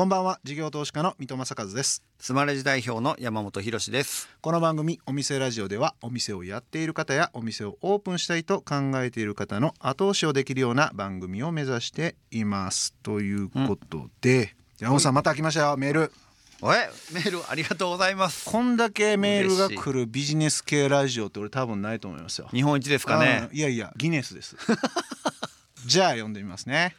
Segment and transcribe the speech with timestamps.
[0.00, 0.40] こんばんは。
[0.44, 2.02] 事業投資家の三戸正和です。
[2.18, 4.30] スマレジ代表の山本博です。
[4.40, 12.94] この番組お店ラジオではお店をやっている方やお店をオープンしたいと考えている方の後押しをできるような番組を目指しています。
[13.02, 15.76] ということで、山本さんまた来ましたよ。
[15.76, 16.12] メール。
[16.62, 16.66] え
[17.12, 18.48] メールありがとうございます。
[18.48, 22.48] こんだけメールが来るビジネス系ラジオって俺多分ないと思いますよ。
[22.52, 23.48] 日本一ですかね。
[23.52, 24.56] うんいやいやギネスです。
[25.84, 26.94] じゃあ読んでみますね、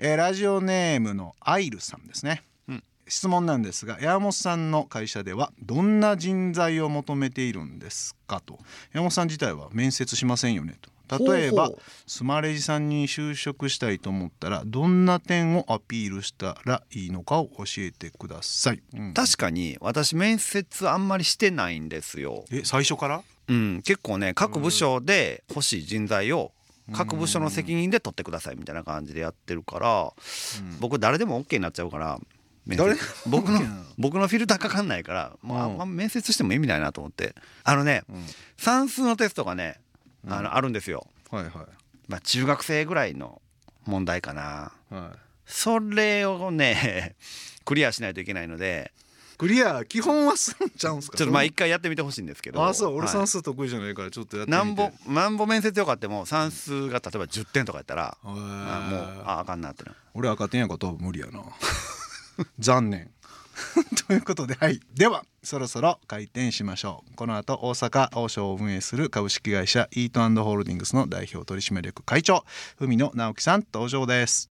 [0.00, 2.84] えーラジオネームのアイルさんですね、うん。
[3.08, 8.60] 質問なんですが山本さんの会社ではどんな人材を求めているんですかと。
[8.92, 11.18] 山本さん自体は面接しませんよねと。
[11.18, 11.72] 例えば
[12.06, 19.14] スマレジさんに就職したいと思ったらどんな点をアピールしたらいいのかを教えてください、うん。
[19.14, 22.44] 確かに私面接あんまりしてないんですよ。
[22.52, 23.22] え最初から？
[23.48, 23.82] うん。
[23.82, 26.52] 結構ね各部署で欲しい人材を
[26.92, 30.12] 各部署の責任で取ってくださいみたいな感じでやってるから
[30.80, 32.18] 僕誰でも OK になっちゃうから
[32.76, 32.94] 誰？
[33.26, 33.60] 僕の
[33.96, 35.76] 僕のフィルターかかんないから、まあうん。
[35.78, 37.34] まあ面接しても意味ないなと思って。
[37.64, 38.14] あのね、ん。
[38.58, 39.80] 算数のテストがね
[40.26, 41.52] あの、あるんですよ、はいはい。
[42.08, 43.40] まあ、中学生ぐらいの
[43.86, 44.72] 問題かな。
[44.90, 45.18] はい。
[45.46, 47.16] それをね
[47.64, 48.92] クリアしないといけないので
[49.38, 49.84] クリア。
[49.84, 51.16] 基本はするんちゃうんすか？
[51.16, 52.64] ちょっとまあ一回やってみてほしいんですけど。
[52.66, 53.08] あそう俺はい。
[53.08, 54.64] 算数得意じゃないからちょっとやってみて。
[54.64, 58.30] なんぼなんぼ面接よかっても算数が例えば10点とかやったら、へー。
[58.30, 61.40] あもうああかんなってな俺赤点やから多分無理やな。
[62.58, 63.10] 残念。
[64.06, 64.80] ということではい。
[64.94, 67.14] ではそろそろ開店しましょう。
[67.16, 72.44] この後大阪王将を運営する株式会社イートホールディングスの代表取締役会長
[72.78, 74.50] 文野直樹さん登場です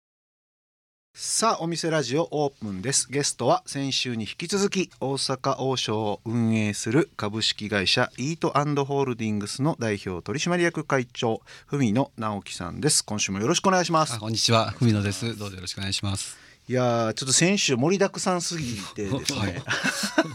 [1.17, 15.39] さあお店ラジオオープンですゲストは先週に引き続き大阪王将を運営する株式会社イートホールディングスの代表取締役会長文野直樹さんです今週もよろしくお願いしますこんにちは、文野です。
[15.39, 16.44] どうぞよろしくお願いします。
[16.67, 19.63] いやーちょっと先週盛りだくさんすぎてですね、 はい。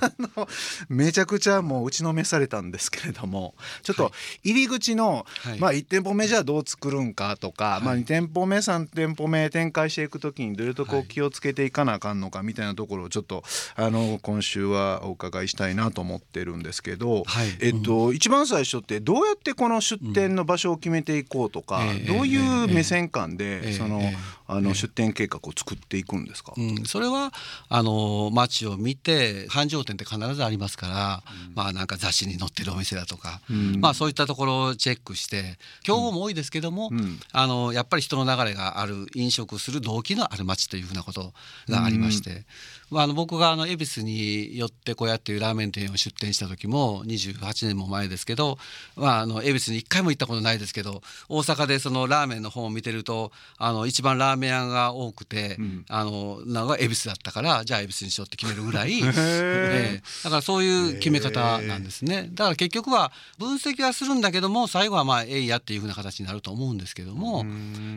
[0.02, 0.48] あの
[0.88, 3.56] めちゃくちゃもう打ちのめされたんですけれども。
[3.82, 4.12] ちょっと
[4.44, 5.60] 入り口の、はい。
[5.60, 7.84] まあ1店舗目じゃあどう作るんかとか、い。
[7.84, 13.44] まあ2店舗目3店舗目展開していく時にどういうとこはい気をつけていかなあかんのかみたいなところをちょっと
[13.76, 17.58] あの今週はお伺いしたいなと思ってるんですけど、はい。
[17.60, 24.40] えっと、一番最初ってどうやってこの出店の場所を決めていこうとか、ええどういう目線感で、ええその、ええ。
[24.52, 27.32] あの出店計画を作っていくんですか、うん、それは
[27.70, 31.24] あの街を見て繁盛店って必ずありますから、
[31.56, 33.80] まあなんか雑誌に載ってるお店だとか、ん。
[33.80, 37.20] まあそういったところをチェックして競合も多いですけども、うん。
[37.32, 41.34] あのやっぱり人の流れがある飲食する動機のある街というふうなこと
[41.68, 42.46] がありまして、
[42.92, 48.58] まあ、あの僕があの恵比寿に寄って小屋っていうラーメン店を出店した時も28年も前ですけど、
[48.96, 55.86] まあ、あの恵比寿に一回も行ったことないですけど大阪でそのラーメンの本を見てるとあの一番ラーメン屋が多くて、ん。
[55.88, 60.04] あのなんか恵比寿だったからじゃあ恵比寿にしようって決めるぐらい、ー ええ。
[60.24, 62.30] だからそういう決め方なんですね。
[62.34, 67.46] だから結局は分析はするんだけども最後はまあえいやっていうふうな形になると思うんですけども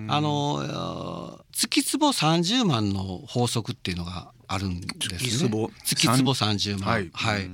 [0.09, 5.19] あの月坪30万の法則っていうのがあるんですね。
[5.19, 6.89] 月坪月坪30万。
[6.89, 7.11] はい。
[7.13, 7.51] はい。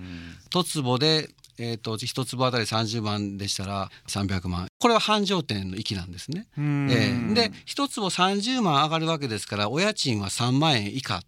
[0.50, 4.69] 一坪でえー、と一坪あたり30万でしたら300万。
[4.78, 6.47] これは繁盛店の域なんですね。
[6.56, 6.87] えん。
[6.87, 11.20] ーで一坪30万上がるわけですからお家賃は3万円以下。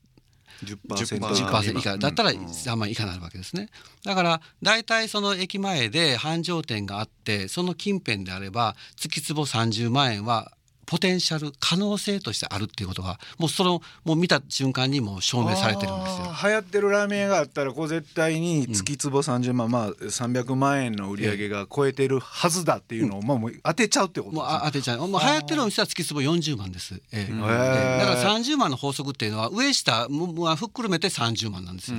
[0.64, 1.98] 10% 10%以下。
[1.98, 3.70] だったら3万円以下になるわけですね。
[4.04, 10.52] だから大体その駅前で繁盛店があってその近辺であれば月坪30万円は
[10.90, 16.34] ポテンシャル可能性としてあるっていうことがもうそのもう見た瞬間にもう証明されてるんですよ。
[16.42, 25.06] 流行ってるラーメン屋があったらこう絶対に月坪30万、まあ300万円の売り上げが超えてるはずだっていうのを、まあもう当てちゃうってこともうですねあ当てちゃう。
[25.06, 26.94] もう流行ってるお店は月坪40万です。
[26.94, 31.98] ええええだから30万の法則っていうのは上下ももうふっくるめて30万なんですよ。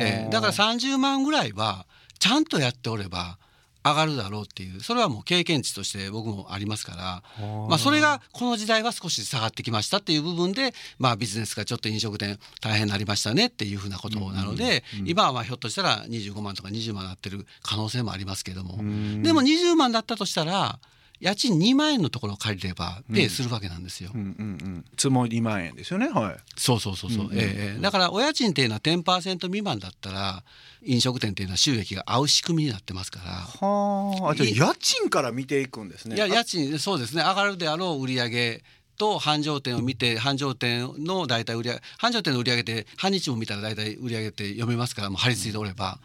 [0.00, 1.86] ええだから30万ぐらいは
[2.18, 3.36] ちゃんとやっておれば
[3.84, 18.76] 上がるだろうっていうそれはもう経験値として僕もありますから、まあ、それがこの時代は少し下がってきましたっていう部分で、まあ、ビジネスがちょっと飲食店大変になりましたねっていうふうなことなので、今はまあひょっとしたら25万とか20万になってる可能性もありますけども、
[19.22, 20.78] でも20万だったとしたら
[21.22, 24.10] 家賃2万円のところを借りればペイするわけなんですよ。
[24.12, 24.48] うんうんう
[24.78, 24.84] ん。
[24.96, 26.36] つも2万円ですよねはい。
[26.56, 30.42] そうそうそうそう、ええだからお家賃っていうのは10%未満だったら
[30.82, 33.30] 飲食店っていうのは収益が合う仕組みになってますから。
[33.30, 34.34] はあ。
[34.34, 36.16] じゃあ家賃から見ていくんですね。
[36.16, 37.22] いや家賃そうですね。
[37.22, 38.64] 上がるであろう売り上げ
[39.02, 45.98] と繁盛店を見て繁盛店の大体売り上げ繁盛店の売り上げって半日も見たら大体売り上げって読めますからもう張り付いておれば、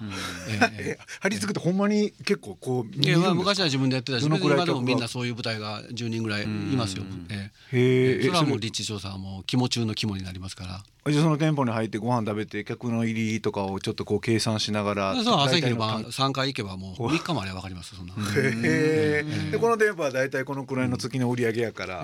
[0.49, 3.53] えええ張り付くってほんまに結構こう見いやまあるんですか？
[3.53, 7.03] 昔は自分でやってたし今でもみんなそういう舞台が10人ぐらいいますよ。
[7.29, 8.19] えへえ。
[8.19, 10.83] えそれはもう立地調査はもう肝中の肝になりますから。
[11.11, 18.13] じゃあその店舗に入ってご飯食べて客の入りとかをちょっとこう計算しながらそう朝昼大体の晩3回行けばもう3日まで分かりますそんな。
[18.13, 22.03] へえでこの店舗は大体このくらいの月の売り上げやから、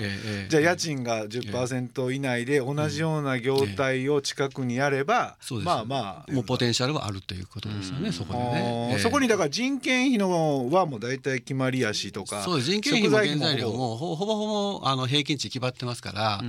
[0.50, 6.32] じゃあ家賃が10%以内で同じような業態を近くにやれば、まあまあ。
[6.32, 8.98] もうポテンシャルはあるということですよね、そこでね。
[9.00, 16.42] そこにだから人件費のはもう大体決まりやしとかそう人件費も食原材料ほぼもほほぼほぼあの平均値決まってますから。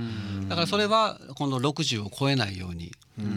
[0.47, 2.91] だからそれは今度60を超えないように。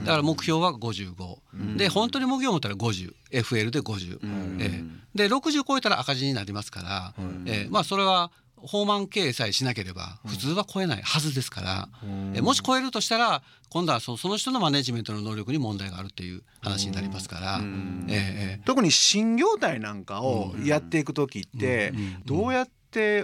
[0.04, 4.18] だから目標は55で本当に目標を持ったら 50FL で50
[4.60, 4.84] え
[5.14, 5.28] え。
[5.28, 7.14] で60超えたら赤字になりますから
[7.46, 7.68] ええ。
[7.70, 11.88] まあそれは放満経営さえしなければ普通は超えないはずですから
[12.34, 18.62] えもし超えるとしたら今度はそその人のマネジメントの能力に問題があるっていう話になりますからええええ。
[18.64, 21.92] 特に新業態なんかをやっていく時って
[22.24, 22.72] どうやって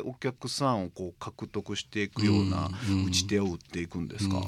[0.05, 2.71] お客さんをこう獲得していくような
[3.09, 4.43] 打ち手を打っていくんですか、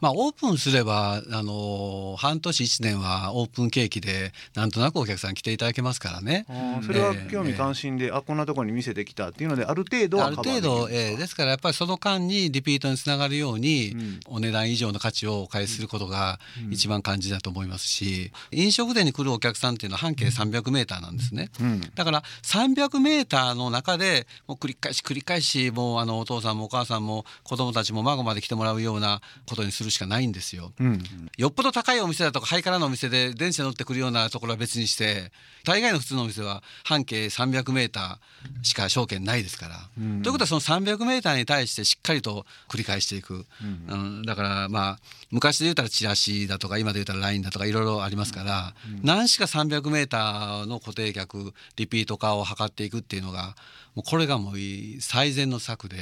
[0.00, 6.46] まあ、オープンすればあの半年1年はオープンケーキでなんとなくお客さん来ていただけますからね。
[6.86, 14.20] それは興味関心で、あこんなところに見せてきたっていうのである程度はある程度、えーですからやっぱりその間にリピートにつながるように、ん。
[14.26, 16.38] お値段以上の価値をお返しすることが
[16.70, 21.80] 一番肝心だと思いますし、飲食店に来るお客さんっていうのは半径300メーターなんですね、ん。
[21.94, 30.72] だから300メーターの中でもう繰り返し繰り返しもうあのお父さんもお母さんも子供たちも孫まで来てもらうようなことにするしかないんですよ。
[30.80, 31.00] うん
[31.38, 35.30] よっぽど高いお店だとかハイカラのお店で電車乗ってくるようなところは別にして
[35.64, 39.76] 大概の普通のお店は半径300メーターしか証券ないですから。
[39.96, 43.46] ということはその300メーターに対してしっかりと繰り返していく、
[43.88, 44.98] うんだからまあ
[45.30, 48.74] 昔で言うたらチラシだとか今で言うたら LINE だとかいろいろありますから、
[49.04, 53.54] 何しか300メーターの固定客リピート化を図っていくっていうのが
[53.94, 55.96] もうこれがもういい最善の策で、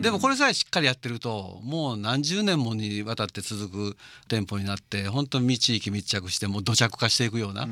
[0.00, 3.96] でもこれさえしっかりやってるともう何十年もにわたって続く
[4.28, 7.68] 店舗になって本当に地域密着してもう土着化していくような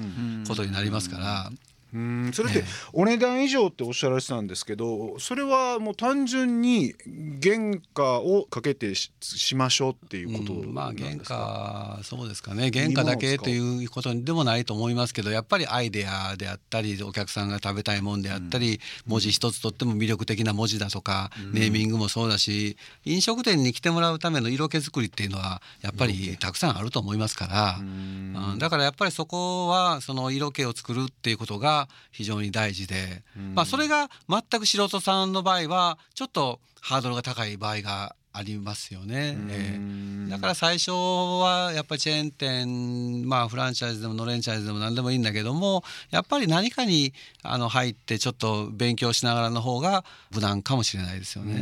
[0.46, 1.50] ことになりますから。
[1.94, 6.94] うんそれってお値段以上っておっしゃられてたんですけどそれはもう単純に
[7.40, 12.70] 原価をかけてししましょうっていうことうんまあ原価そうですかね。
[12.72, 33.22] 原価だけということでもないと思いますけどやっぱりアイデアであったりお客さんが食べたいもんであったり、文字一つとっても魅力的な文字だとか、ネーミングもそうだし飲食店に来てもらうための色気作りっていうのはやっぱりたくさんあると思いますから、うんだからやっぱりそこはその色気を作るっていうことが非常に大事で、
[33.54, 39.36] まあそれが全く素人さんの場合はちょっとハードルが高い場合がありますよね。
[39.48, 39.78] え
[40.26, 40.30] え。
[40.30, 47.14] だから最初はやっぱりチェーン店まあフランチャイズでもノレンチャイズでも何でもいいんだけどもやっぱり何かに
[47.44, 50.04] あの入ってちょっと勉強しながらの方が
[50.34, 51.54] 無難かもしれないですよね。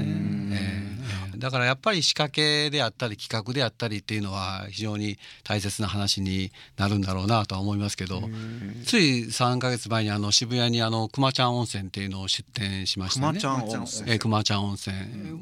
[0.53, 0.97] え
[1.37, 1.39] え。
[1.39, 8.23] だからやっぱり仕掛けであったり企画であったりっていうのは非常に大切な話になるんだろうなとは思いますけど
[8.87, 13.41] つい3ヶ月前にあの渋谷にあの熊ちゃん温泉っていうのを出店しましたね。
[13.41, 14.11] 熊ちゃん温泉。
[14.11, 14.95] えー、熊ちゃん温泉、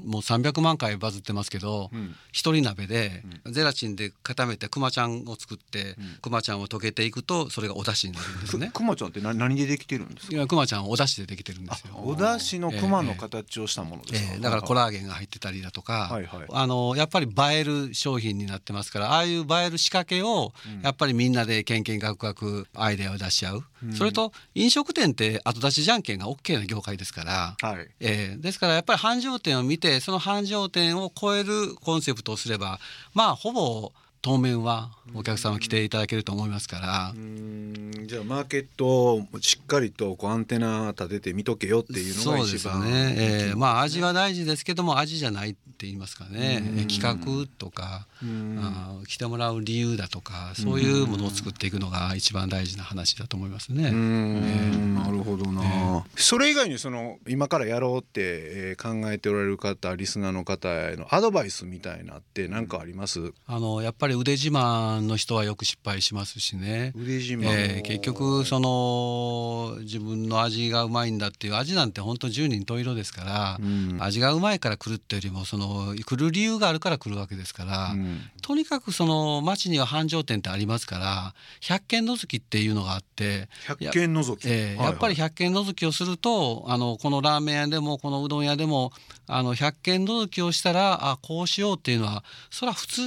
[0.04, 1.90] もう300万回バズってますけど、
[2.32, 8.70] 一人鍋でゼラチンで固めて熊ちゃんを作って、熊ちゃんを溶けていくとそれがお出汁になるんですね。
[8.72, 10.32] くまちゃんって何何でできてるんですか？
[10.34, 11.94] いや熊ちゃんはお出汁でできてるんですよ。
[11.96, 16.46] お出汁の熊の形をしたものですか、えーだからコラーゲンが入ってたりだとか、はいはい。
[16.50, 20.52] あのやっぱり映える商品になってますからああいう映える仕掛けを
[20.82, 27.88] やっぱりみんなでけんけんがくがくアイデアを出し合う、それと飲食店って後出しじゃんけんが OK な業界ですから、はい。
[28.00, 32.78] えーですからやっぱり繁盛店を見てその繁盛店を超えるコンセプトをすれば
[33.14, 37.12] まあほぼ当面はお客さんは来ていただけると思いますから。
[37.14, 37.90] うん。
[38.06, 53.90] じゃあマーケットをしっかりとこうアンテナ立てて見とけよっていうのがそうですね、えーまあ味は大事ですけども味じゃないって言いますかね、えー企画とか、あー来てもらう理由だとかそういうものを作っていくのが一番大事な話だと思いますね。
[53.90, 54.94] うん。
[54.96, 66.92] なるほどな、それ以外にその今からやろうって、えー考えておられる方リスナーの方へのアドバイスみたいなって何かあります、あのやっぱり腕自慢の人はよく失敗しますしね。
[66.96, 73.98] 腕自慢、えー結局その自分の味がうまいんだっていう味なんて本当十人十色ですから、ん。
[74.00, 78.20] 味がうまいから来るっていうよりもその来る理由があるから来るわけですから、ん
[78.50, 88.90] とにかくその町には繁盛店ってありますから100軒のぞきっていうのがあって100軒のぞき、えーやっぱり100軒のぞきをするとあのこのラーメン屋でもこのうどん屋でも
[89.28, 93.02] あの100軒のぞきをしたらあこうしようっていうのはそれは普通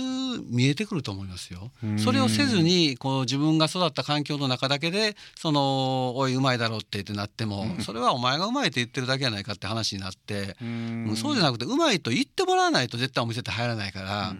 [0.49, 1.71] 見えてくると思いますよ。
[1.97, 11.07] それをせずにこう自分が育った環境の中だけでその「おいうまいだろ」って言ってなってもそれはお前がうまいって言ってるだけやないかって話になってん。
[11.09, 14.35] うんそうじゃなくてうまいと言ってもらわないと絶対お店って入らないから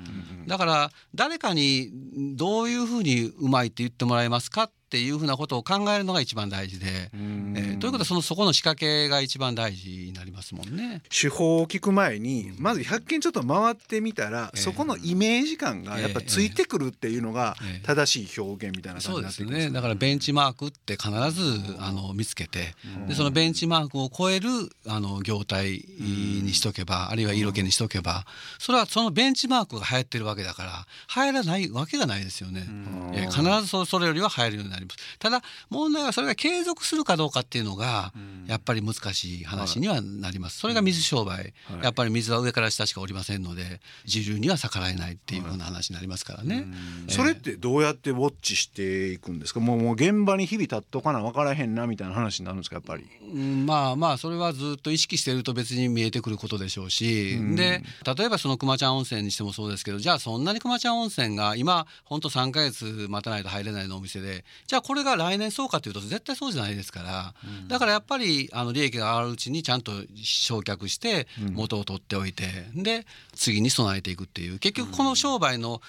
[0.47, 1.89] だから誰かに
[2.35, 11.01] どういうふうにうまいって言ってもらえますかっていうふうなことを考えるのが一番大事で、えー、ということはそのそこの仕掛けが一番大事になりますもんね。
[11.09, 19.73] 手法を聞く前にまず100件ちょっと回ってみたら、えー、そこのイメージ感がやっぱついてくるっていうのが正しい表現みたいな感じになってくる、ね、そうですね。
[19.73, 22.75] だからベンチマークって必ずあの見つけて
[23.07, 24.47] でそのベンチマークを超える
[24.85, 28.25] あの業態にしとけばあるいは色気にしとけば
[28.59, 30.85] それはそのベンチマークが流行ってるわけだから
[31.15, 32.67] 流行らないわけがないですよね。
[33.13, 35.17] えー、必ずそれよりは流行るようになりります。
[35.19, 38.13] ただ問題はそれが継続するかどうかっていうのが
[38.47, 46.67] やっぱり難しい話にはなります、それが水商売、やっぱり水は上から下しかおりませんので時流には逆らえないっていうふうな話になりますからね、
[47.09, 49.59] それってどうやってウォッチしていくんですか？
[49.59, 57.83] もうもう現場に日々立っとかな分からへんなみたいな話になるんですかやっぱり、うん、まあまあそれはずっと意識してると別に見えてくることでしょうし、で
[58.17, 74.57] 例えばその熊ちゃん温泉にしてもそうですけどじゃあそんなに熊ちゃん温泉が今ほんと3か月待たないと入れないのお店でじゃあこれが来年そうかというと絶対そうじゃないですから、うん、だからやっぱりあの利益が上がるうちにちゃんと焼却して元を取っておいて、うん、で次に備えていくっていう。
[74.57, 75.79] 結局この商売の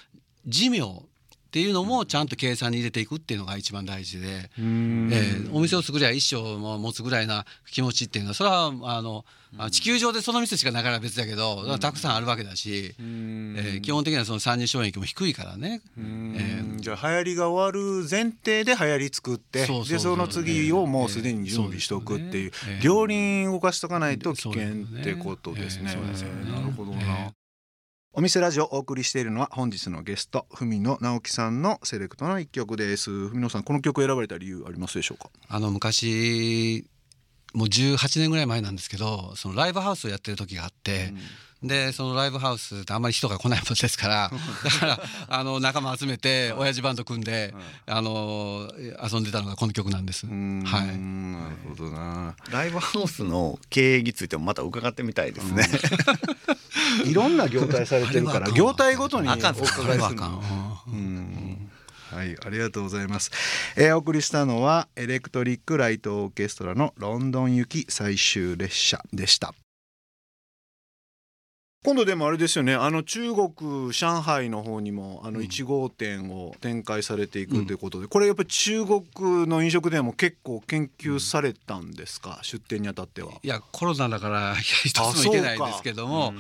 [0.46, 0.82] 寿命
[1.54, 9.25] っていうのもちゃんと計算に入れていくっていうのが一番大事で、えー、お店を作りゃ一生も持つぐらいな気持ちっていうのはそれはあの
[9.70, 22.50] 地球上でその店しかなから別だけどたくさんあるわけだし、えー、基本的にはその参入障壁も低いからね、えー、じゃあ流行りが終わる前提で流行り作ってでその次をもうすでに準備しておくっていう、
[22.82, 24.62] 両輪動かしとかないと危険
[25.00, 25.94] ってことですね。
[26.50, 27.32] なるほどな。
[28.16, 33.11] お店ラジオをお送りしているのは本日のゲスト文野直樹さんのセレクトの一曲です。
[33.11, 35.30] 文野さんこの曲選ばれた理由ありますでしょうか？
[35.49, 36.87] あの昔
[37.54, 41.18] もう18年ぐらい前なんですけどそのライブハウスをやってる時があって、うん、
[41.64, 44.30] でそのライブハウスってあんまり人が来ないものですから
[44.64, 47.54] だからあの仲間集めて親父バンド組んで、
[47.87, 48.68] あの
[49.02, 50.26] 遊んでたのがこの曲なんです。
[50.26, 52.37] はい、なるほどな。
[52.50, 55.66] ライブハウスの経営についてもまた伺ってみたいですね。
[57.02, 57.09] うん。
[57.11, 59.88] いろんな業態されてるから業態ごとにお伺いする。
[62.14, 63.33] はい、ありがとうございます。
[63.76, 69.52] えー、お送りしたのはエレクトリックライトオーケストラのロンドン行き最終列車でした。
[71.84, 72.74] 今度でもあれですよね。
[72.74, 79.02] あの中国上海の方にもあの1号店を展開されていくということで、これやっぱり中国
[79.46, 83.32] の飲食店も結構研究されたんですか、出店にあたっては。
[83.42, 86.32] いやコロナだから 一つもいけないですけども、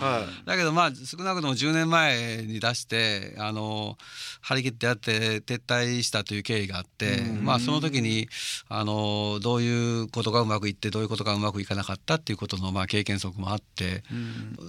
[0.46, 3.98] だけどまあ少なくとも10年前に出してあの
[4.40, 8.30] 張り切ってやって撤退したという経緯があって、まあその時に
[8.70, 14.04] あのどういうことがうまくいってどういうことがうまくいかなかったっていうことのまあ経験則もあって、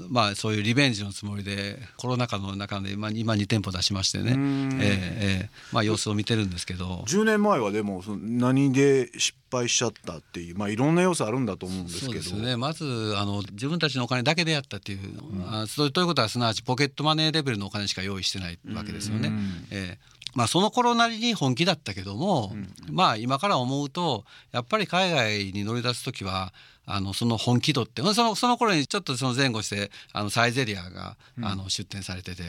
[0.10, 7.04] まあそういうリベンジのつもりでコロナ禍の中で今今2店舗出しましてね、えー、えー、まあ、様子を見てるんですけど。
[7.08, 12.36] 10年前はでも何で失敗しちゃったっていう、まあ、いろんな要素あるんだと思うんですけど。
[12.38, 12.84] ね、まず
[13.18, 19.32] あの自分たちのお金だけでやったっていう、うん、あということはすなわちポケットマネーレベルのお金しか用意してないわけですよね。
[19.70, 26.54] えーまあ、その頃なりに本気だったけども、うん、まあ今から思うとやっぱり海外に乗り出す時は
[26.86, 32.44] あのその本気度ってそのその頃にちょっとその前後してあのサイゼリアが、あの出店されてて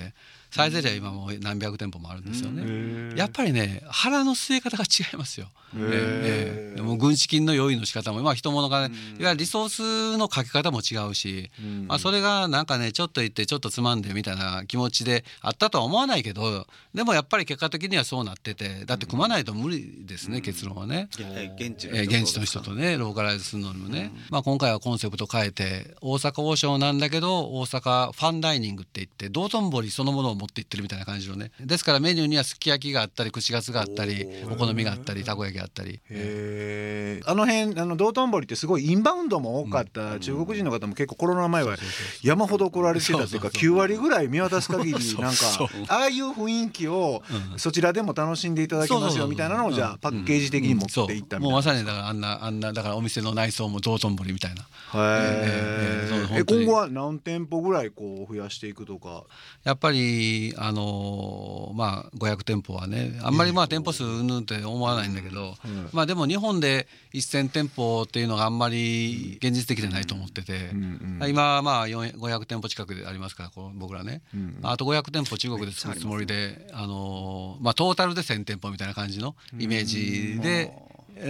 [0.51, 3.15] サイゼリア今もう何百店舗もあるんですよね。
[3.17, 5.49] やっぱりね腹の据え方が違いますよ。
[5.75, 11.51] えー、えー、もう軍資金の用意の仕方もまあ人物が、ね、いわゆるリソースのかけ方も違うし、
[11.87, 21.09] まあ、それがなんかねちょっと言ってちょっとつまんでみたいな気持ちであったとは思わないけどでもやっぱり結果的にはそうなっててだって組まないと無理ですね、結論はね。
[21.57, 24.13] 現地現地の人とねローカライズするのにもね。
[24.31, 31.51] まあ、今回はコンセプト変えて大阪王将なんだけど大阪ファンダイニングって言って道頓堀そのものを持っていってるみたいな感じのね。
[31.61, 36.01] ですからメニューにはすき焼きがあったり串カツがあったりお好みがあったりたこ焼きがあったり。
[36.11, 41.77] へあの辺あの道頓堀ってすごいインバウンドも多かった、うん、中国人の方も結構コロナ前は
[42.23, 45.47] 山ほど来られてたというか9割ぐらい見渡す限りなんか
[45.89, 47.23] ああいう雰囲気を
[47.57, 54.67] そちらでも楽しんでいただけますよみたいなのをじゃあパッケージ的に持っていったみたいな、もうまさにだからあんなあんなだからお店の内装も道頓堀みたいな。
[54.95, 59.25] えー、えー、今後は何店舗ぐらいこう増やしていくとか？
[59.65, 80.73] やっぱりあのー、まあ500店舗はねあんまりまあ店舗数うんぬんって思わないんだけど、うん、まあでも日本で1,000店舗っていうのがあんまり現実的でないと思ってて、うんうん、今まあ500店舗近くでありますからこう僕らね、うん、あと500店舗中国で作るつもりで、あのー、まあトータルで1,000店舗みたいな感じのイメージで。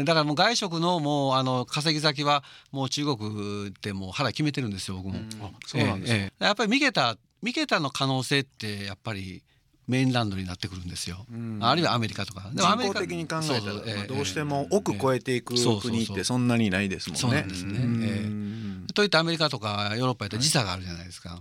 [0.05, 5.21] だからもう外食のもうあの稼ぎ先はもう中国ってもう腹決めてるんですよ僕も。
[5.67, 9.43] そうなんです、ええ、やっぱり三桁三桁の可能性ってやっぱり
[9.87, 11.25] メインランドになってくるんですよ、
[11.61, 12.51] あるいはアメリカとか。
[12.53, 17.21] でも人口的に考えたらどうしても奥越えていく国ってそんなにないですもんね。
[17.21, 18.26] そうなんですね、えー、
[18.97, 21.39] といってアメリカとかヨーロッパやったら時差があるじゃないですか、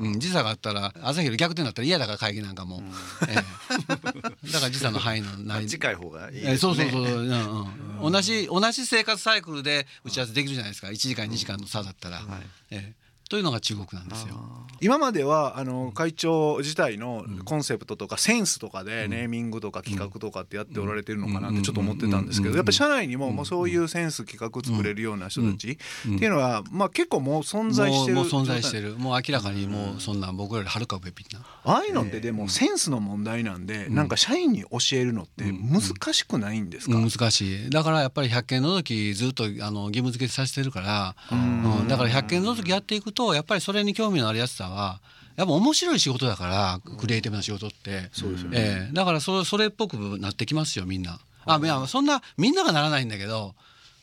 [0.00, 2.80] うん、時差があったら朝昼逆転だったら嫌だから会議なんかも、
[3.28, 5.66] えー、だから時差の範囲のない。
[5.66, 7.04] 近い方がいい、ね、えー、そうそうそう、う。
[7.04, 10.88] んうん、同じ同じ生活サイクルで打ち合わせできるじゃないですか。
[10.88, 12.16] 1時間2時間の差だったら。
[12.16, 12.26] はい。
[12.70, 14.36] えーというのが中国なんですよ。
[14.80, 25.76] 今まではあの会長自体のコンセプトとかセンスとかでネーミングとか企画とかってやっておられてるのかなってちょっと思ってたんですけどやっぱり社内にももうそういうセンス企画作れるような人たちっ
[26.18, 28.96] ていうのはまあ結構もう存在してるもう存在してる。
[28.96, 31.42] もう明らかにもうそんな僕らよりはるか上ぴんな。
[31.64, 36.98] ああいうのってでもセンスの問題なんでなんか社員に教えるのって難しくないんですか？
[36.98, 37.70] 難しい。
[37.70, 41.88] だからやっぱり100件の時ずっとあの義務付けさせてるからうん。
[41.88, 45.00] だから100件の時やっていくとやっぱりそれに興味のあるやつさは
[45.36, 51.18] やっぱ面白い仕事だからクリエイティブな仕事って、そうですよね、えー、だからそそれっぽくなってきますよみんな。
[51.46, 53.54] あいやそんなみんながならないんだけど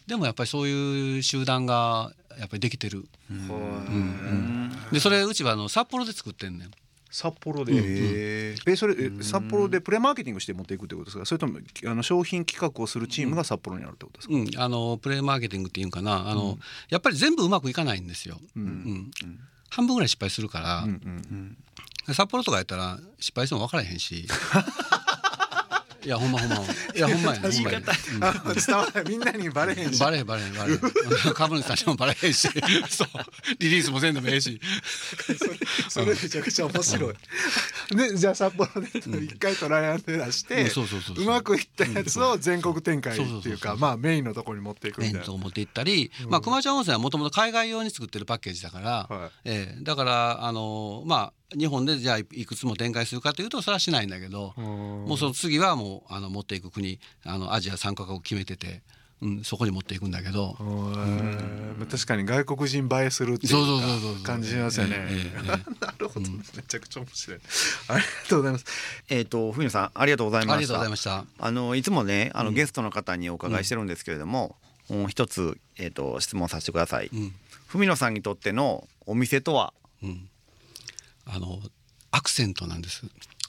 [0.07, 3.05] でもやっぱりそういう集団がやっぱりできてる。
[3.29, 6.71] うんうん、でそれうちはあの札幌で作ってんねん。
[7.11, 11.25] 札幌で、うんうん、えそれ札幌でプレマーケティングして持っていくってことですか？
[11.25, 16.57] それともあの商品企画をするチームが札幌にあるってことですか、うん、あのプレマーケティングっていうかなあの、
[16.89, 18.39] やっぱり全部うまくいかないんですよ。
[18.55, 19.11] うん。
[19.69, 21.57] 半分ぐらい失敗するから、うんうん
[22.07, 24.27] うん、札幌とかやったら失敗しても分からへんし
[26.03, 26.55] いやほんまほんま。
[26.95, 27.79] いやほんまやほんまや、
[28.45, 29.99] うん、伝わらみんなにバレへんし。
[29.99, 30.79] バレへんバレへんバレへん。
[31.35, 32.49] 株主さんにもバレへんし。
[32.89, 33.07] そう。
[33.59, 34.59] リリースもせんでもええし。
[35.89, 37.13] それめちゃくちゃ面白い、
[37.95, 40.65] でじゃあ札幌で一回トライアンド出して
[41.17, 45.19] うまくいったやつを全国展開っていうかまあメインのところに持っていくみたいな。
[45.19, 58.81] メイン持っていったり、まあ熊ちゃん温泉はもともと海外用に作ってるパッケージだから、はい、えー、だからあのまあ日本でじゃあいくつも展開するかというとそれはしないんだけどもうその次はもうあの持っていく国あのアジア3カ国決めてて。
[59.21, 64.97] うん、そこに持っていくんだけど、うん、確かに外国人映えするっていう感じしますよね。
[65.79, 67.39] なるほど、めちゃくちゃ面白い。
[67.87, 68.65] ありがとうございます。
[69.09, 71.25] えっ、ー、と冬野さんありがとうございました。
[71.37, 74.55] あのいつもねあの、ゲストの方にお伺いしてるんですけれども、
[74.89, 77.11] うん、一つえっ、ー、と質問させてください。
[77.67, 80.29] 文野さんにとってのお店とは、うん、
[81.25, 81.61] あの
[82.09, 83.03] アクセントなんです。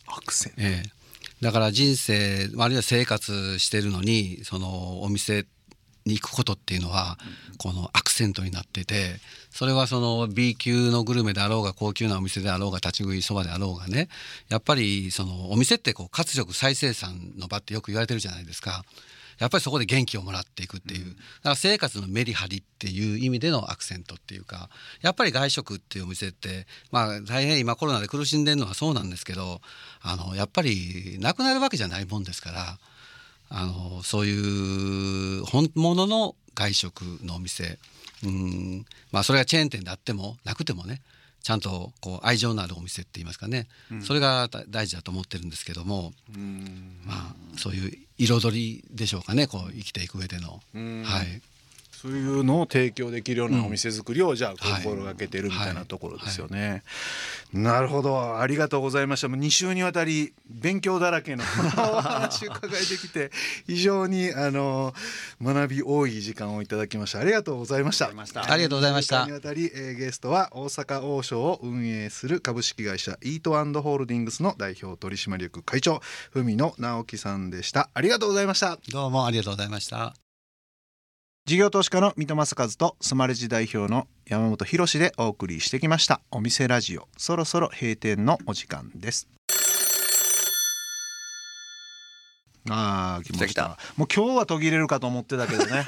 [0.07, 0.91] アクセント、ええ、
[1.41, 5.47] だから人生あるいは生活してるのにそのお店
[6.07, 7.19] に行くことっていうのは
[7.59, 9.17] このアクセントになってて
[9.51, 14.09] それはその B 級のグルメであろうが高級なお店であろうが立ち食いそばであろうがね
[14.49, 18.85] やっぱりそのお店ってこう活力再生産の場ってよく言われてるじゃないですか。
[19.39, 21.19] やっぱりそこで元気をもらっていくっていう、だか
[21.51, 24.69] ら生活のメリハリっていう意味でのアクセントっていうか
[25.01, 29.61] やっぱり外食っていうお店ってまあ大変今コロナで苦しんでるのはそうなんですけど
[30.01, 32.79] あのやっぱりなくなるわけじゃないもんですから
[33.55, 37.79] あのそういう本物の外食のお店。
[38.25, 38.87] うん。
[39.11, 41.03] まあそれがチェーン店であってもなくてもね
[41.43, 46.13] ちゃんとこう愛情のあるお店って言いますかね、うん、それが大事だと思ってるんですけども、
[47.05, 50.61] まあそういう彩りでしょうかねこう生きていく上での。
[51.05, 51.43] はい、
[52.03, 56.83] そういうのを提供できるようなお店作りをじゃあ心がけてるみたいなところですよね。
[57.53, 58.41] なるほど。
[58.41, 59.29] ありがとうございました。
[59.29, 63.31] もう2週にわたり勉強だらけのお話を伺いできて
[63.69, 64.93] 非常にあの
[65.41, 67.21] 学び多い時間をいただきました。
[67.21, 68.07] ありがとうございました。
[68.07, 68.11] あ
[68.57, 69.25] りがとうございました。
[69.25, 76.01] にわたり、えー、ゲストは大阪王将を運営する株式会社イートホールディングスの代表取締役会長
[76.33, 77.91] 文野直樹さんでした。
[77.95, 78.77] ありがとうございました。
[78.91, 80.22] どうもありがとうございました
[81.45, 86.21] 事業投資家の三戸正和とスマレジ代表の山本博でお送りしてきました。
[86.31, 89.29] お店ラジオそろそろ閉店のお時間です。
[92.71, 93.77] ああ来ました。
[93.97, 95.85] もう今日は途切れるかと思ってたけどね。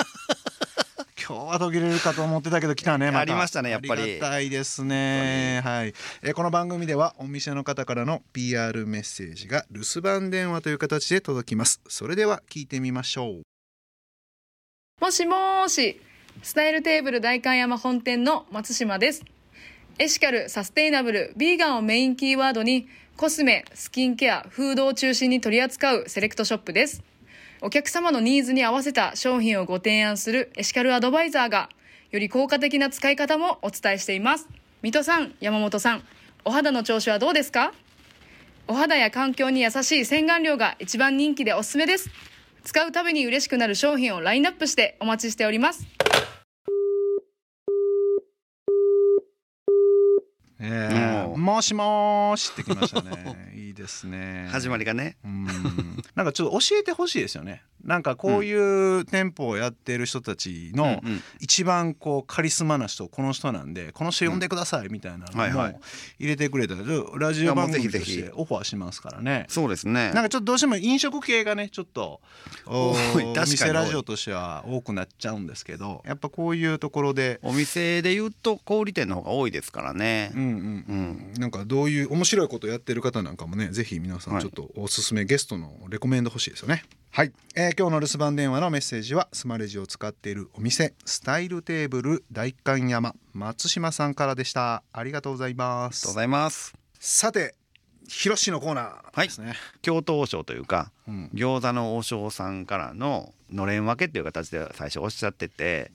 [1.27, 4.03] 今日は途切れるかと思ってたけど来たね、ま、ありましたねやっぱり。
[4.03, 5.61] ありがたいですね。
[5.63, 5.95] はい。
[6.23, 11.81] えこの番組ではお店の方からの PR メッセージが留守番電話という形で届きます。
[11.87, 13.54] それでは聞いてみましょう
[15.05, 16.01] もしもし、
[16.43, 19.23] スタイルテーブル代官山本店の松島です。
[19.99, 27.03] エシカル、サステイナブル、ビーガンをメインキーワードに、コスメ、スキンケア、フードを中心に取り扱うセレクトショップです。
[27.61, 31.69] お客様のニーズに合わせた商品をご提案するエシカルアドバイザーが、
[32.11, 34.49] より効果的な使い方もお伝えしています。
[34.81, 36.03] 水戸さん、山本さん、
[36.47, 37.75] お肌の調子はどうですか？
[38.69, 42.09] お肌や環境に優しい洗顔料が一番人気でおすすめです。
[42.65, 45.87] 使うたびに嬉しくなる商品をラインナップしてお待ちしております。
[50.65, 51.37] えーう。
[51.37, 53.53] んもしもーしってきましたね。
[53.55, 54.49] いいですね。
[54.51, 55.17] 始まりがね。
[55.25, 55.45] うん。
[56.15, 57.63] なんかちょっと教えてほしいですよね。
[57.85, 61.03] なんかこういう店舗をやってる人たちの
[61.39, 65.81] 一番こうカリスマな人この人なんでこの人呼んでくださいみたいなのも
[66.19, 66.81] 入れてくれたら
[67.19, 69.45] ラジオ番組としてオファーしますからね。
[69.49, 70.13] そうですね。
[70.13, 72.21] なんかちょっとどうしても飲食系がねちょっと
[72.67, 72.97] お
[73.47, 80.33] 店ラジオとしては多くなっちゃうんですけどやっぱこういうところでお店で言うと小売店の方が多いですからね。
[80.35, 84.43] うんうんなんかどういう面白いことやってる方なんかもねぜひ皆さんはい。
[84.43, 86.85] ちょっとおすすめゲストのレコメンド欲しいですよね。
[87.11, 94.83] はい、えー今日の留守番電話のメッセージはスマレジを使っているお店スタイルテーブル大観山松島さんからでした。
[94.93, 96.75] ありがとうございまありがとうごすざいます。
[96.99, 97.55] さて
[98.09, 99.23] 広しのコーナー。
[99.23, 101.31] ですね、京都王将というかうん。
[101.35, 105.93] 餃子の王将さんからののれん分けっていう形で最初おっしゃってて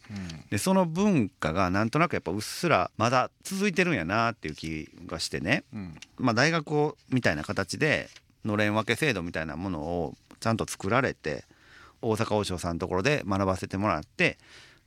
[0.50, 5.95] でその文化がなんとなくやっぱうっすらまだ続いてるんやなっていう気がしてね、うん。
[6.17, 8.10] まあ、大学をみたいな形で
[8.45, 11.43] のれん分け制度みたいなものをちゃんと作られて
[12.02, 14.38] 大阪王将さんのところで学ばせてもらって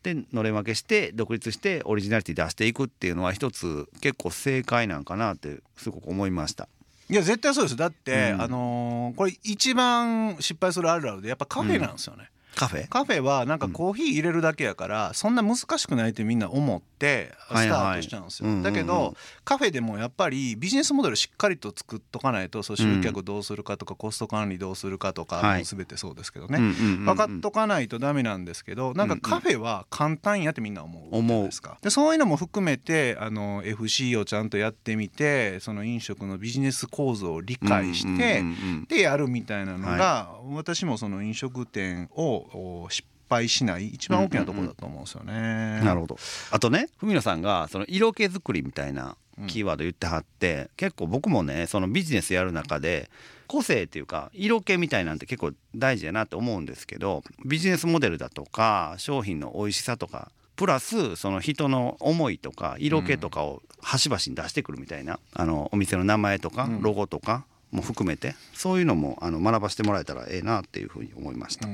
[0.03, 6.69] でのれん分けして独立してオリジナリティ出していくっていうのは一つ結構正解なんかなってすごく思いました。
[7.11, 7.77] いや絶対そうです。
[7.77, 8.43] だって、うん。
[8.43, 12.89] あのーこれ一番失敗するあるあるでやっぱカフェなんですよね、カフェ？
[12.89, 18.63] カフェはなんかコーヒー入れるだけやから、そんな難しくないってみんな思ってスタートしちゃうんですよ、うんうんうん。
[18.63, 25.65] だけどカフェでもやっぱりビジネスモデルしっかりと作っとかないとそう集客どうするかとか、コスト管理どうするかとか、はい。
[25.65, 27.05] 全てそうですけどね、うんうんうんうん。
[27.07, 31.79] 分かっとかないとダメなんですけどなんかカフェは簡単やってみんな思うじゃないですか。
[31.83, 38.85] でそういうのも含めてあの FC をちゃんとやってみてその飲食のビジネス構造を理解して、うんうんうんうん。
[38.85, 45.81] でやるみたいなのが、私もその飲食店をお失敗しない一番大きなところだと思うんですよね。
[45.83, 46.19] なるほど。
[46.51, 53.11] あとね文野さんがその色気作りみたいなキーワード言ってはって、結構僕もねそのビジネスやる中で
[53.47, 66.83] 個性っていうか色気みたいなんて結構大事だなって思うんですけどビジネスモデルだとか商品の美味しさとかプラスその人の思いとか色気とかを端々に出してくるみたいな、あのお店の名前とかうん。
[66.83, 71.67] ロゴとかも含めてそういうのもあの学ばせてもらえたらええなっていうふうに思いました。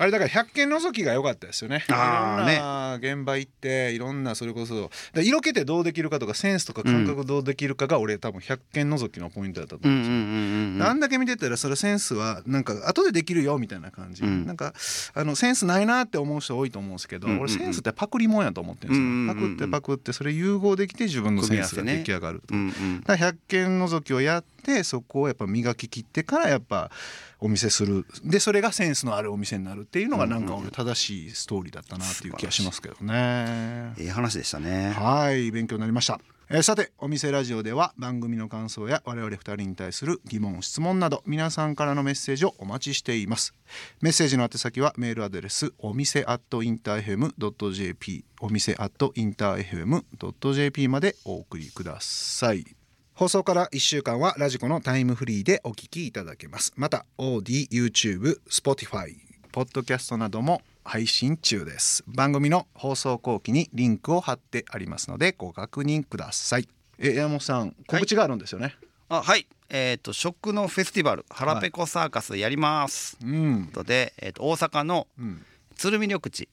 [0.00, 1.84] あれだから百軒覗きが良かったですよね。
[1.86, 2.58] いろんあーね。
[2.58, 10.14] な現場行っていろんなそれこそ色気ってどうできるかとかセンスとか感覚どうできるかが俺多分百軒覗きのポイントだったと思うんですよ。
[10.14, 14.46] うんうんだけ見てたらそれセンスはなんか後でできるよみたいな感じ、うん。
[14.46, 14.72] なんか
[15.14, 17.42] あのセンスないなって思う人多いと思うんですけど、うんうんうん。
[17.44, 23.00] 俺センスってパクリもんやと思ってるんですよ、パクってパクってそれ融合できて自分のセンスが出来上がると、うんうん。
[23.00, 26.90] だから百軒覗きをやってそこをやっぱ磨き切ってからやっぱ
[27.38, 28.04] お見せする。
[28.24, 33.92] でそれがセンスのあるお店になるっていうのがなんか俺正しいストーリーだったなっていう気がしますけどね。
[33.98, 34.90] いい話でしたね。
[34.90, 43.52] はい勉強になりました、えーさてお店ラジオでは番組の感想や我々二人に対する疑問質問など皆さんからのメッセージをお待ちしています。
[44.00, 52.64] メッセージの宛先はメールアドレスお店アットインター FM.jp お店アットインター FM.jp までお送りください。
[53.12, 56.72] 放送から1週間はラジコのタイムフリーでお聞きいただけます。
[56.76, 62.04] また OD、YouTube、Spotify ポッドキャストなども配信中です。
[62.06, 66.68] 番組の放送後期にリンクを貼ってありますのでご確認ください。
[66.98, 68.76] え山本さん告知があるんですよね、
[69.08, 69.48] あはい。
[69.68, 73.18] えっ、と食のフェスティバル腹ペコサーカスやります。
[73.22, 73.30] うん。
[73.30, 75.44] ということで、えー、と大阪のうん。
[75.74, 76.48] 鶴見緑地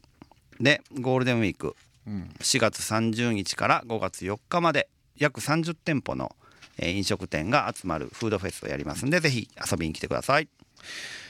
[0.59, 1.75] でゴールデンウィーク
[2.07, 2.31] うん。
[2.39, 6.35] 4月30日から5月4日まで約30店舗の、
[6.79, 10.49] えー飲食店が集まるフードフェスをやりますんでぜひ遊びに来てください。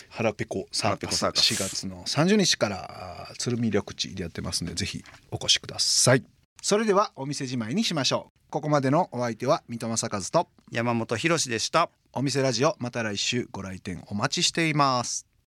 [0.10, 1.54] 腹ペコサーカス腹ペコサーカス。
[1.54, 6.24] 4月の30日から鶴見緑地でやってますんでぜひお越しください。
[6.62, 8.50] それではお店じまいにしましょう。
[8.50, 11.90] ここまでのお相手は三戸正和と山本博史でした。
[12.14, 15.27] お店ラジオまた来週ご来店お待ちしています